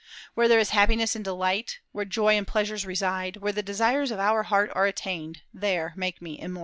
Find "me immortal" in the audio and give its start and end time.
6.23-6.59